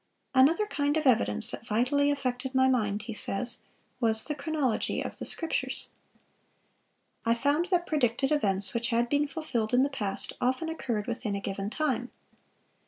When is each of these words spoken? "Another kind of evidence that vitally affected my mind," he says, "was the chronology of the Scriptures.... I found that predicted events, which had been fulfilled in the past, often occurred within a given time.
"Another 0.33 0.65
kind 0.65 0.97
of 0.97 1.05
evidence 1.05 1.51
that 1.51 1.67
vitally 1.67 2.09
affected 2.09 2.55
my 2.55 2.67
mind," 2.67 3.03
he 3.03 3.13
says, 3.13 3.59
"was 3.99 4.23
the 4.25 4.33
chronology 4.33 4.99
of 4.99 5.19
the 5.19 5.25
Scriptures.... 5.25 5.89
I 7.23 7.35
found 7.35 7.67
that 7.67 7.85
predicted 7.85 8.31
events, 8.31 8.73
which 8.73 8.87
had 8.89 9.09
been 9.09 9.27
fulfilled 9.27 9.75
in 9.75 9.83
the 9.83 9.89
past, 9.89 10.33
often 10.41 10.69
occurred 10.69 11.05
within 11.05 11.35
a 11.35 11.39
given 11.39 11.69
time. 11.69 12.09